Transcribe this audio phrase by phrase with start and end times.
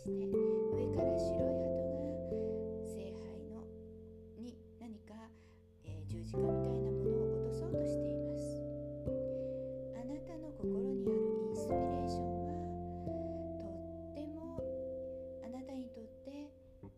[0.00, 2.00] して上から白い鳩が
[2.88, 3.60] 聖杯の
[4.38, 5.12] に何か、
[5.84, 8.64] えー、十字架みたいなものを落とそうとしています。
[9.92, 12.56] あなたの心にあるインスピレーションは
[13.60, 14.56] とっても
[15.44, 16.48] あなたにとって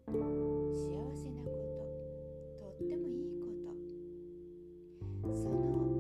[0.07, 5.35] 幸せなこととってもいいこと。
[5.35, 5.91] その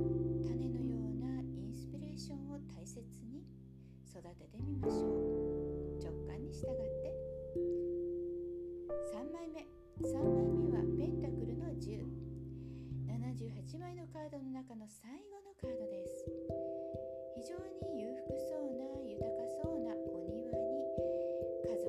[0.46, 3.42] 種のようなインスピレーションを大切に
[4.06, 5.21] 育ててみましょう。
[6.52, 7.08] 従って。
[9.08, 9.64] 3枚目。
[10.04, 16.26] 3枚目はペンタクルの1078枚のカードの中の最後のカードです。
[17.34, 20.84] 非常に裕福そうな豊かそうなお庭に
[21.64, 21.88] 家族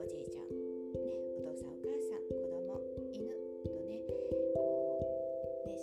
[0.00, 0.46] おじいちゃん、
[1.02, 2.78] ね、お父さんお母さん子供
[3.12, 3.34] 犬
[3.66, 3.98] とね
[4.54, 5.02] こ
[5.66, 5.74] うね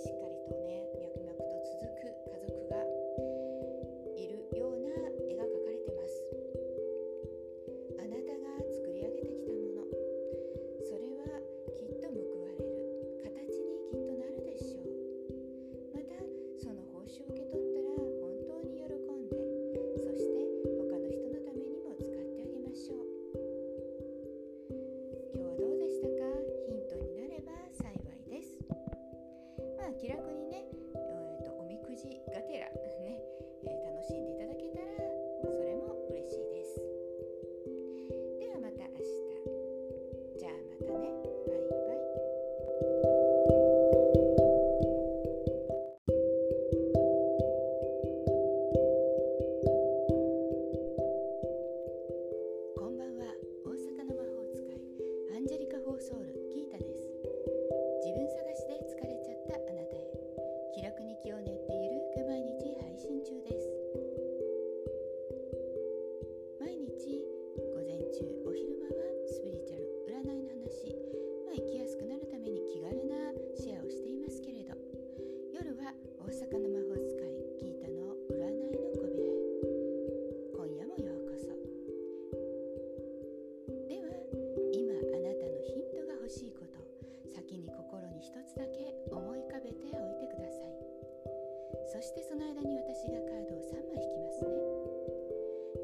[91.89, 94.53] そしてその間に私がカードを3枚引きますね。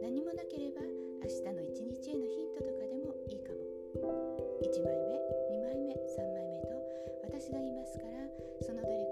[0.05, 3.65] 何もなければ明日の一日へのヒントとかでもいいかも。
[4.61, 5.17] 1枚目
[5.49, 6.77] 2枚目3枚目と
[7.23, 8.21] 私がいますから
[8.61, 9.04] そのどれ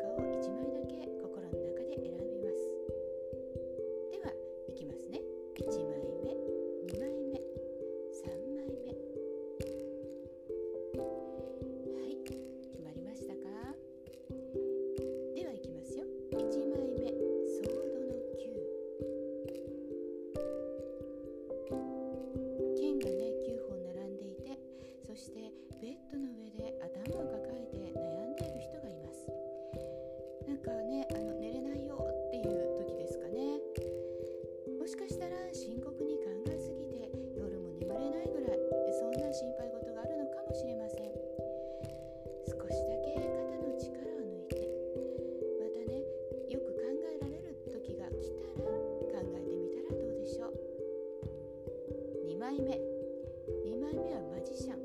[53.93, 54.77] 枚目はマジシャン。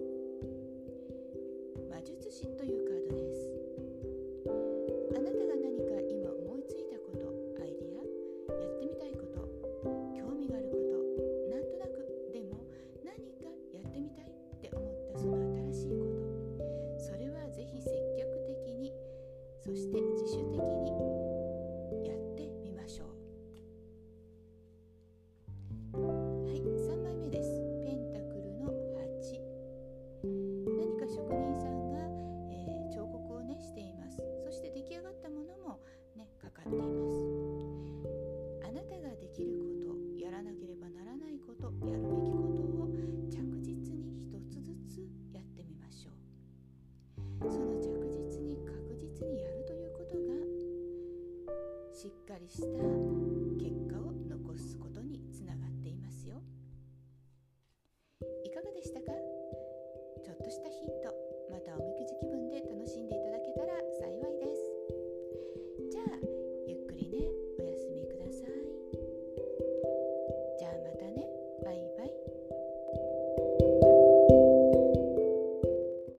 [1.89, 2.78] 魔術師という
[51.99, 52.67] しっかりした
[53.59, 53.98] 結果